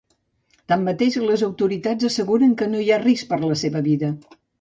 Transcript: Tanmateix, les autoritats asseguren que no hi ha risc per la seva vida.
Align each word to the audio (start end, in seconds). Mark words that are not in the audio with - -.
Tanmateix, 0.71 1.17
les 1.31 1.43
autoritats 1.47 2.07
asseguren 2.09 2.55
que 2.63 2.69
no 2.71 2.81
hi 2.85 2.89
ha 2.95 2.99
risc 3.05 3.29
per 3.35 3.39
la 3.45 3.59
seva 3.65 3.83
vida. 3.91 4.11